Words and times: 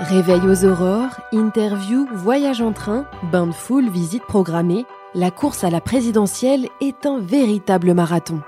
Réveil 0.00 0.40
aux 0.48 0.64
aurores, 0.64 1.20
interview, 1.30 2.08
voyage 2.14 2.62
en 2.62 2.72
train, 2.72 3.04
bain 3.30 3.46
de 3.46 3.52
foule, 3.52 3.90
visite 3.90 4.22
programmée, 4.22 4.86
la 5.14 5.30
course 5.30 5.62
à 5.62 5.68
la 5.68 5.82
présidentielle 5.82 6.68
est 6.80 7.04
un 7.04 7.20
véritable 7.20 7.92
marathon. 7.92 8.40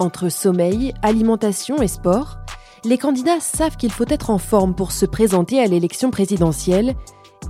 Entre 0.00 0.28
sommeil, 0.28 0.92
alimentation 1.02 1.80
et 1.80 1.86
sport, 1.86 2.38
les 2.84 2.98
candidats 2.98 3.38
savent 3.38 3.76
qu'il 3.76 3.92
faut 3.92 4.08
être 4.08 4.30
en 4.30 4.38
forme 4.38 4.74
pour 4.74 4.90
se 4.90 5.06
présenter 5.06 5.60
à 5.60 5.66
l'élection 5.66 6.10
présidentielle 6.10 6.96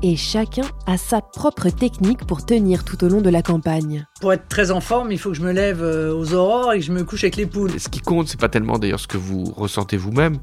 et 0.03 0.17
chacun 0.17 0.65
a 0.87 0.99
sa 0.99 1.23
propre 1.23 1.71
technique 1.71 2.27
pour 2.27 2.45
tenir 2.45 2.85
tout 2.85 3.03
au 3.03 3.09
long 3.09 3.23
de 3.23 3.31
la 3.31 3.41
campagne. 3.41 4.07
Pour 4.21 4.35
être 4.35 4.47
très 4.47 4.71
en 4.73 4.83
forme, 4.83 5.11
il 5.11 5.19
faut 5.19 5.31
que 5.31 5.37
je 5.37 5.43
me 5.43 5.53
lève 5.53 5.83
euh, 5.83 6.15
aux 6.15 6.35
aurores 6.35 6.75
et 6.75 6.81
que 6.81 6.85
je 6.85 6.93
me 6.93 7.03
couche 7.03 7.25
avec 7.25 7.37
les 7.37 7.47
poules. 7.47 7.81
Ce 7.81 7.89
qui 7.89 8.01
compte, 8.01 8.29
c'est 8.29 8.39
pas 8.39 8.51
tellement 8.51 8.79
d'ailleurs 8.79 9.01
ce 9.01 9.09
que 9.09 9.17
vous 9.17 9.45
ressentez 9.57 9.97
vous-même 9.97 10.39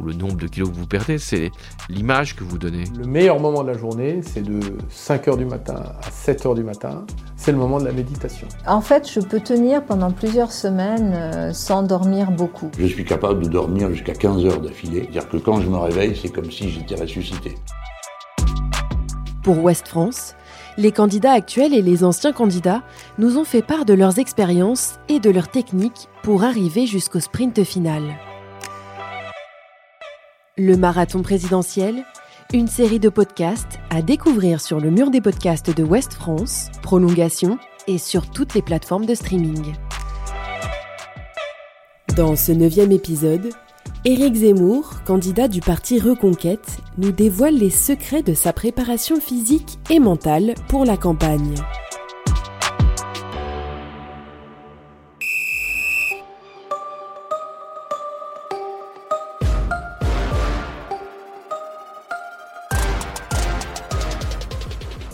ou 0.00 0.04
le 0.04 0.14
nombre 0.14 0.36
de 0.36 0.46
kilos 0.46 0.70
que 0.70 0.74
vous 0.74 0.86
perdez, 0.86 1.18
c'est 1.18 1.50
l'image 1.88 2.36
que 2.36 2.44
vous 2.44 2.58
donnez. 2.58 2.84
Le 2.98 3.06
meilleur 3.06 3.40
moment 3.40 3.62
de 3.62 3.70
la 3.70 3.78
journée, 3.78 4.20
c'est 4.22 4.42
de 4.42 4.60
5h 4.90 5.36
du 5.36 5.44
matin 5.44 5.82
à 6.02 6.10
7h 6.10 6.54
du 6.54 6.62
matin. 6.62 7.04
C'est 7.36 7.52
le 7.52 7.58
moment 7.58 7.78
de 7.78 7.84
la 7.84 7.92
méditation. 7.92 8.48
En 8.66 8.80
fait, 8.80 9.10
je 9.10 9.20
peux 9.20 9.40
tenir 9.40 9.84
pendant 9.84 10.10
plusieurs 10.10 10.52
semaines 10.52 11.12
euh, 11.14 11.52
sans 11.52 11.82
dormir 11.82 12.30
beaucoup. 12.30 12.70
Je 12.78 12.86
suis 12.86 13.04
capable 13.04 13.44
de 13.44 13.48
dormir 13.48 13.90
jusqu'à 13.90 14.14
15 14.14 14.44
heures 14.46 14.60
d'affilée. 14.60 15.02
C'est-à-dire 15.02 15.28
que 15.28 15.36
quand 15.36 15.60
je 15.60 15.68
me 15.68 15.76
réveille, 15.76 16.18
c'est 16.20 16.30
comme 16.30 16.50
si 16.50 16.70
j'étais 16.70 16.94
ressuscité. 16.94 17.54
Pour 19.42 19.62
Ouest 19.62 19.86
France, 19.86 20.34
les 20.76 20.92
candidats 20.92 21.32
actuels 21.32 21.72
et 21.72 21.82
les 21.82 22.04
anciens 22.04 22.32
candidats 22.32 22.82
nous 23.18 23.38
ont 23.38 23.44
fait 23.44 23.62
part 23.62 23.84
de 23.84 23.94
leurs 23.94 24.18
expériences 24.18 24.98
et 25.08 25.20
de 25.20 25.30
leurs 25.30 25.48
techniques 25.48 26.08
pour 26.22 26.44
arriver 26.44 26.86
jusqu'au 26.86 27.20
sprint 27.20 27.62
final. 27.64 28.02
Le 30.58 30.74
marathon 30.78 31.20
présidentiel, 31.20 32.02
une 32.54 32.66
série 32.66 32.98
de 32.98 33.10
podcasts 33.10 33.78
à 33.90 34.00
découvrir 34.00 34.62
sur 34.62 34.80
le 34.80 34.90
mur 34.90 35.10
des 35.10 35.20
podcasts 35.20 35.76
de 35.76 35.84
Ouest 35.84 36.14
France, 36.14 36.70
prolongation 36.80 37.58
et 37.86 37.98
sur 37.98 38.30
toutes 38.30 38.54
les 38.54 38.62
plateformes 38.62 39.04
de 39.04 39.14
streaming. 39.14 39.74
Dans 42.16 42.36
ce 42.36 42.52
neuvième 42.52 42.90
épisode, 42.90 43.50
Éric 44.06 44.34
Zemmour, 44.36 45.02
candidat 45.04 45.48
du 45.48 45.60
parti 45.60 46.00
Reconquête, 46.00 46.78
nous 46.96 47.12
dévoile 47.12 47.56
les 47.56 47.68
secrets 47.68 48.22
de 48.22 48.32
sa 48.32 48.54
préparation 48.54 49.20
physique 49.20 49.78
et 49.90 50.00
mentale 50.00 50.54
pour 50.68 50.86
la 50.86 50.96
campagne. 50.96 51.56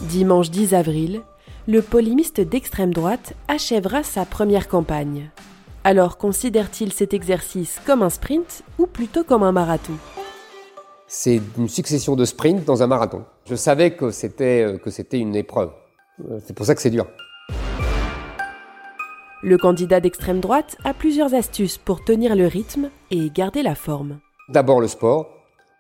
Dimanche 0.09 0.51
10 0.51 0.75
avril, 0.75 1.23
le 1.69 1.81
polémiste 1.81 2.41
d'extrême 2.41 2.93
droite 2.93 3.35
achèvera 3.47 4.03
sa 4.03 4.25
première 4.25 4.67
campagne. 4.67 5.31
Alors 5.85 6.19
considère-t-il 6.19 6.93
cet 6.93 7.15
exercice 7.15 7.81
comme 7.87 8.03
un 8.03 8.11
sprint 8.11 8.65
ou 8.81 8.87
plutôt 8.87 9.23
comme 9.23 9.45
un 9.45 9.53
marathon? 9.53 9.93
C'est 11.07 11.41
une 11.57 11.69
succession 11.69 12.17
de 12.17 12.25
sprints 12.25 12.65
dans 12.65 12.83
un 12.83 12.89
marathon. 12.89 13.25
Je 13.49 13.55
savais 13.55 13.93
que 13.93 14.11
c'était 14.11 14.65
euh, 14.65 14.77
que 14.77 14.91
c'était 14.91 15.21
une 15.21 15.37
épreuve. 15.37 15.71
Euh, 16.29 16.41
c'est 16.45 16.55
pour 16.55 16.67
ça 16.67 16.75
que 16.75 16.83
c'est 16.83 16.91
dur. 16.91 17.07
Le 19.45 19.57
candidat 19.57 20.01
d'extrême 20.01 20.41
droite 20.41 20.77
a 20.85 20.95
plusieurs 20.95 21.33
astuces 21.33 21.79
pour 21.79 22.03
tenir 22.03 22.35
le 22.35 22.49
rythme 22.49 22.91
et 23.13 23.31
garder 23.31 23.63
la 23.63 23.77
forme. 23.77 24.19
D'abord 24.49 24.81
le 24.81 24.89
sport. 24.89 25.29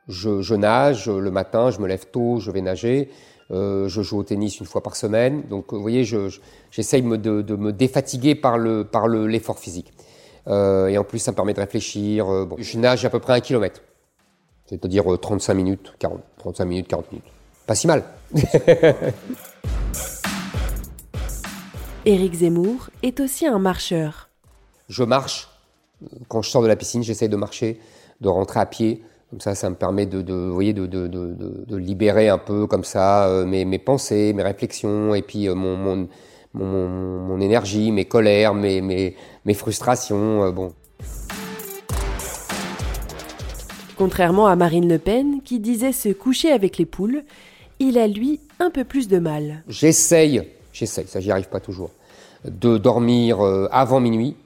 Je, 0.09 0.43
je, 0.43 0.55
nage 0.55 1.09
le 1.09 1.31
matin, 1.31 1.70
je 1.70 1.81
me 1.81 1.89
lève 1.89 2.06
tôt, 2.12 2.39
je 2.39 2.50
vais 2.50 2.61
nager. 2.61 3.11
Euh, 3.53 3.86
je 3.89 4.03
joue 4.03 4.19
au 4.19 4.22
tennis 4.22 4.61
une 4.61 4.67
fois 4.67 4.82
par 4.82 4.97
semaine. 4.97 5.43
Donc, 5.50 5.72
vous 5.72 5.82
voyez, 5.82 6.04
j'essaye 6.04 7.03
je, 7.03 7.16
de, 7.16 7.43
de, 7.43 7.56
me 7.56 7.72
défatiguer 7.72 8.34
par 8.34 8.56
le 8.56 8.84
par 8.84 9.09
l'effort 9.09 9.59
physique. 9.59 9.93
Euh, 10.49 10.88
et 10.88 10.97
en 10.97 11.04
plus, 11.04 11.19
ça 11.19 11.32
me 11.32 11.37
permet 11.37 11.53
de 11.53 11.60
réfléchir. 11.60 12.28
Euh, 12.28 12.47
bon, 12.47 12.56
je 12.59 12.78
nage 12.78 13.04
à 13.04 13.10
peu 13.10 13.21
près 13.21 13.34
un 13.34 13.41
kilomètre. 13.41 13.82
C'est-à-dire 14.66 15.04
35 15.21 15.53
minutes, 15.54 15.93
40, 15.99 16.22
35 16.38 16.65
minutes, 16.65 16.88
40 16.88 17.12
minutes. 17.12 17.26
Pas 17.66 17.75
si 17.75 17.87
mal. 17.87 18.04
Éric 22.05 22.34
Zemmour 22.34 22.91
est 23.03 23.21
aussi 23.21 23.47
un 23.47 23.59
marcheur. 23.59 24.31
Je 24.88 25.05
marche. 25.05 25.49
Quand 26.28 26.43
je 26.43 26.50
sors 26.50 26.62
de 26.62 26.69
la 26.69 26.75
piscine, 26.75 27.03
j'essaye 27.03 27.28
de 27.28 27.37
marcher, 27.37 27.78
de 28.21 28.28
rentrer 28.28 28.60
à 28.60 28.66
pied. 28.66 29.05
Comme 29.32 29.41
ça, 29.41 29.54
ça 29.54 29.70
me 29.70 29.76
permet 29.76 30.04
de, 30.04 30.20
de, 30.20 30.34
voyez, 30.34 30.75
de, 30.75 30.84
de, 30.84 31.06
de, 31.06 31.34
de, 31.66 31.76
libérer 31.78 32.28
un 32.28 32.37
peu 32.37 32.66
comme 32.66 32.84
ça 32.84 33.28
euh, 33.28 33.47
mes, 33.47 33.65
mes 33.65 33.78
pensées, 33.78 34.34
mes 34.34 34.43
réflexions, 34.43 35.15
et 35.15 35.22
puis 35.22 35.48
euh, 35.48 35.54
mon, 35.54 35.75
mon, 35.75 36.06
mon, 36.53 36.88
mon, 37.19 37.41
énergie, 37.41 37.93
mes 37.93 38.04
colères, 38.04 38.53
mes, 38.53 38.82
mes, 38.82 39.16
mes 39.47 39.54
frustrations. 39.54 40.44
Euh, 40.44 40.50
bon. 40.50 40.75
Contrairement 43.97 44.48
à 44.48 44.54
Marine 44.54 44.87
Le 44.87 44.98
Pen, 44.98 45.41
qui 45.43 45.60
disait 45.60 45.93
se 45.93 46.10
coucher 46.10 46.53
avec 46.53 46.76
les 46.76 46.84
poules, 46.84 47.22
il 47.78 47.97
a 47.97 48.09
lui 48.09 48.38
un 48.60 48.69
peu 48.69 48.84
plus 48.84 49.09
de 49.09 49.19
mal. 49.19 49.62
J'essaye, 49.66 50.43
j'essaye, 50.75 51.06
ça 51.06 51.20
j'y 51.20 51.31
arrive 51.31 51.49
pas 51.49 51.60
toujours, 51.60 51.88
de 52.44 52.76
dormir 52.76 53.41
avant 53.70 53.99
minuit. 53.99 54.37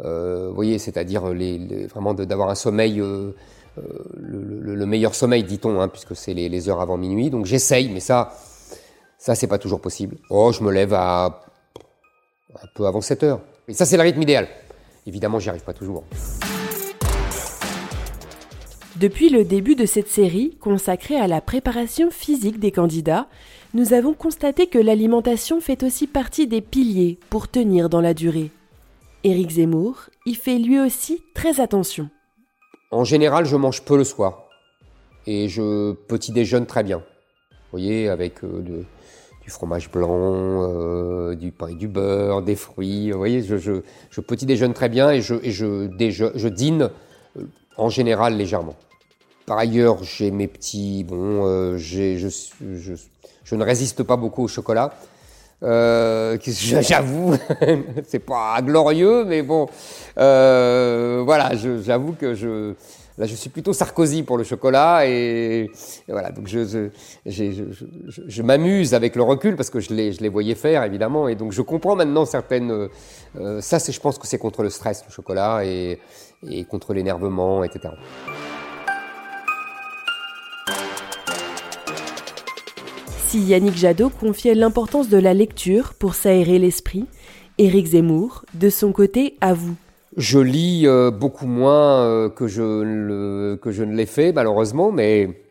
vous 0.00 0.52
voyez, 0.52 0.80
c'est-à-dire 0.80 1.28
les, 1.32 1.58
les, 1.58 1.86
vraiment 1.86 2.12
d'avoir 2.12 2.50
un 2.50 2.56
sommeil 2.56 3.00
euh, 3.78 3.82
le, 4.14 4.74
le, 4.74 4.86
meilleur 4.86 5.14
sommeil, 5.14 5.44
dit-on, 5.44 5.80
hein, 5.80 5.88
puisque 5.88 6.16
c'est 6.16 6.34
les, 6.34 6.48
les, 6.48 6.68
heures 6.68 6.80
avant 6.80 6.96
minuit. 6.96 7.30
Donc 7.30 7.46
j'essaye, 7.46 7.88
mais 7.88 8.00
ça, 8.00 8.32
ça 9.18 9.34
c'est 9.34 9.46
pas 9.46 9.58
toujours 9.58 9.80
possible. 9.80 10.16
Oh, 10.30 10.52
je 10.52 10.62
me 10.62 10.72
lève 10.72 10.94
à 10.94 11.42
un 12.62 12.66
peu 12.74 12.86
avant 12.86 13.00
7 13.00 13.22
heures. 13.22 13.40
Et 13.68 13.74
ça, 13.74 13.84
c'est 13.84 13.96
le 13.96 14.02
rythme 14.02 14.22
idéal. 14.22 14.48
Évidemment, 15.06 15.38
j'y 15.38 15.48
arrive 15.48 15.64
pas 15.64 15.72
toujours. 15.72 16.04
Depuis 18.96 19.28
le 19.28 19.44
début 19.44 19.74
de 19.74 19.84
cette 19.84 20.08
série 20.08 20.56
consacrée 20.58 21.16
à 21.16 21.26
la 21.26 21.40
préparation 21.40 22.10
physique 22.10 22.58
des 22.58 22.72
candidats, 22.72 23.28
nous 23.74 23.92
avons 23.92 24.14
constaté 24.14 24.68
que 24.68 24.78
l'alimentation 24.78 25.60
fait 25.60 25.82
aussi 25.82 26.06
partie 26.06 26.46
des 26.46 26.62
piliers 26.62 27.18
pour 27.28 27.48
tenir 27.48 27.90
dans 27.90 28.00
la 28.00 28.14
durée. 28.14 28.50
Éric 29.22 29.50
Zemmour 29.50 30.08
y 30.24 30.34
fait 30.34 30.58
lui 30.58 30.80
aussi 30.80 31.22
très 31.34 31.60
attention. 31.60 32.08
En 32.90 33.04
général, 33.04 33.44
je 33.46 33.56
mange 33.56 33.82
peu 33.82 33.96
le 33.96 34.04
soir. 34.04 34.44
Et 35.26 35.48
je 35.48 35.92
petit 35.92 36.32
déjeune 36.32 36.66
très 36.66 36.84
bien. 36.84 36.98
Vous 36.98 37.72
voyez, 37.72 38.08
avec 38.08 38.44
euh, 38.44 38.62
du 39.42 39.50
fromage 39.50 39.90
blanc, 39.90 40.08
euh, 40.12 41.34
du 41.34 41.50
pain 41.50 41.68
et 41.68 41.74
du 41.74 41.88
beurre, 41.88 42.42
des 42.42 42.54
fruits. 42.54 43.10
Vous 43.10 43.18
voyez, 43.18 43.42
je, 43.42 43.56
je, 43.56 44.20
petit 44.20 44.46
déjeune 44.46 44.72
très 44.72 44.88
bien 44.88 45.10
et 45.10 45.20
je, 45.20 45.34
et 45.42 45.50
je, 45.50 45.88
je 46.10 46.48
dîne 46.48 46.90
euh, 47.36 47.42
en 47.76 47.88
général 47.88 48.36
légèrement. 48.36 48.76
Par 49.46 49.58
ailleurs, 49.58 50.02
j'ai 50.04 50.30
mes 50.30 50.46
petits. 50.46 51.04
Bon, 51.04 51.76
je, 51.76 52.16
je, 52.16 52.94
je, 53.44 53.54
ne 53.54 53.64
résiste 53.64 54.02
pas 54.02 54.16
beaucoup 54.16 54.44
au 54.44 54.48
chocolat. 54.48 54.92
Euh, 55.62 56.36
j'avoue, 56.46 57.34
c'est 58.06 58.18
pas 58.18 58.60
glorieux, 58.62 59.24
mais 59.24 59.42
bon, 59.42 59.66
euh, 60.18 61.22
voilà, 61.24 61.52
j'avoue 61.54 62.12
que 62.12 62.34
je, 62.34 62.74
là, 63.16 63.26
je 63.26 63.34
suis 63.34 63.48
plutôt 63.48 63.72
Sarkozy 63.72 64.22
pour 64.22 64.36
le 64.36 64.44
chocolat 64.44 65.06
et, 65.06 65.70
voilà, 66.08 66.30
donc 66.30 66.46
je, 66.46 66.64
je, 66.64 66.88
je, 67.24 67.64
je 68.26 68.42
m'amuse 68.42 68.92
avec 68.92 69.16
le 69.16 69.22
recul 69.22 69.56
parce 69.56 69.70
que 69.70 69.80
je 69.80 69.94
les, 69.94 70.12
je 70.12 70.20
les 70.20 70.28
voyais 70.28 70.54
faire 70.54 70.84
évidemment 70.84 71.26
et 71.26 71.34
donc 71.34 71.52
je 71.52 71.62
comprends 71.62 71.96
maintenant 71.96 72.26
certaines. 72.26 72.88
Euh, 73.38 73.60
ça, 73.60 73.78
c'est, 73.78 73.92
je 73.92 74.00
pense 74.00 74.18
que 74.18 74.26
c'est 74.26 74.38
contre 74.38 74.62
le 74.62 74.70
stress, 74.70 75.04
le 75.06 75.12
chocolat 75.12 75.64
et, 75.64 75.98
et 76.48 76.64
contre 76.64 76.92
l'énervement, 76.92 77.64
etc. 77.64 77.94
Yannick 83.38 83.76
Jadot 83.76 84.10
confiait 84.10 84.54
l'importance 84.54 85.08
de 85.08 85.18
la 85.18 85.34
lecture 85.34 85.94
pour 85.94 86.14
s'aérer 86.14 86.58
l'esprit, 86.58 87.06
Éric 87.58 87.86
Zemmour, 87.86 88.44
de 88.54 88.70
son 88.70 88.92
côté, 88.92 89.36
avoue. 89.40 89.76
Je 90.16 90.38
lis 90.38 90.86
euh, 90.86 91.10
beaucoup 91.10 91.46
moins 91.46 92.00
euh, 92.00 92.28
que, 92.30 92.46
je 92.46 93.56
que 93.56 93.70
je 93.70 93.82
ne 93.82 93.94
l'ai 93.94 94.06
fait, 94.06 94.32
malheureusement, 94.32 94.92
mais 94.92 95.42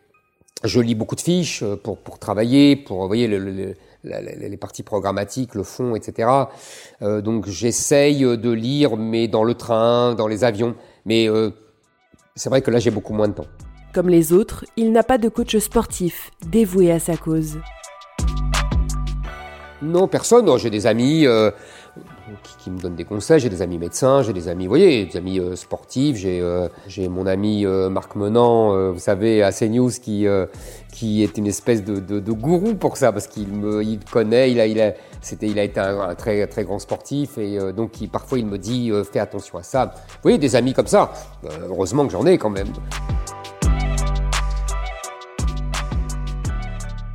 je 0.64 0.80
lis 0.80 0.94
beaucoup 0.94 1.14
de 1.14 1.20
fiches 1.20 1.62
euh, 1.62 1.76
pour, 1.76 1.98
pour 1.98 2.18
travailler, 2.18 2.74
pour 2.74 3.00
envoyer 3.00 3.28
le, 3.28 3.38
le, 3.38 3.74
les 4.02 4.56
parties 4.56 4.82
programmatiques, 4.82 5.54
le 5.54 5.62
fond, 5.62 5.96
etc. 5.96 6.28
Donc 7.00 7.48
j'essaye 7.48 8.20
de 8.20 8.50
lire, 8.50 8.96
mais 8.96 9.26
dans 9.26 9.42
le 9.42 9.54
train, 9.54 10.14
dans 10.14 10.28
les 10.28 10.44
avions. 10.44 10.76
Mais 11.06 11.28
c'est 12.36 12.48
vrai 12.48 12.62
que 12.62 12.70
là, 12.70 12.78
j'ai 12.78 12.92
beaucoup 12.92 13.14
moins 13.14 13.26
de 13.26 13.34
temps. 13.34 13.46
Comme 13.96 14.10
les 14.10 14.34
autres, 14.34 14.66
il 14.76 14.92
n'a 14.92 15.02
pas 15.02 15.16
de 15.16 15.30
coach 15.30 15.56
sportif 15.56 16.30
dévoué 16.46 16.92
à 16.92 16.98
sa 16.98 17.16
cause. 17.16 17.56
Non, 19.80 20.06
personne. 20.06 20.46
J'ai 20.58 20.68
des 20.68 20.86
amis. 20.86 21.24
Euh, 21.24 21.50
qui, 22.58 22.70
me 22.70 22.78
donnent 22.78 22.94
des 22.94 23.04
conseils. 23.04 23.40
J'ai 23.40 23.48
des 23.48 23.62
amis 23.62 23.78
médecins, 23.78 24.20
j'ai 24.20 24.34
des 24.34 24.48
amis, 24.48 24.66
voyez, 24.66 25.06
des 25.06 25.16
amis 25.16 25.40
sportifs. 25.54 26.16
J'ai 26.16 26.44
j'ai 26.86 27.08
mon 27.08 27.24
ami 27.26 27.64
Marc 27.64 28.16
Menant, 28.16 28.92
vous 28.92 28.98
savez, 28.98 29.42
à 29.42 29.50
CNews, 29.50 29.92
qui 30.02 30.26
qui 30.92 31.22
est 31.22 31.38
une 31.38 31.46
espèce 31.46 31.82
de, 31.82 32.32
gourou 32.32 32.74
pour 32.74 32.98
ça 32.98 33.12
parce 33.12 33.26
qu'il 33.28 33.48
me 33.48 33.82
il 33.82 34.00
connaît, 34.00 34.50
il 34.50 34.60
a 34.60 34.66
il 34.66 34.78
a 34.78 34.92
il 35.40 35.58
a 35.58 35.62
été 35.62 35.80
un, 35.80 36.14
très 36.16 36.46
très 36.48 36.64
grand 36.64 36.80
sportif 36.80 37.38
et 37.38 37.58
donc 37.72 37.92
parfois 38.12 38.38
il 38.38 38.44
me 38.44 38.58
dit 38.58 38.92
fais 39.10 39.20
attention 39.20 39.56
à 39.56 39.62
ça. 39.62 39.94
Vous 39.94 40.18
voyez, 40.22 40.36
des 40.36 40.54
amis 40.54 40.74
comme 40.74 40.88
ça. 40.88 41.14
heureusement 41.66 42.04
que 42.04 42.12
j'en 42.12 42.26
ai 42.26 42.36
quand 42.36 42.50
même. 42.50 42.68